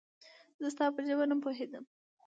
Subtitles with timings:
[0.61, 1.85] زه ستا په ژبه نه پوهېږم